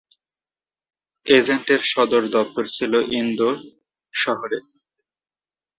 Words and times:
এজেন্টের 1.25 1.81
সদর 1.91 2.23
দফতর 2.33 2.65
ছিল 2.75 2.93
ইন্দোর 3.19 3.55
শহরে। 4.13 4.59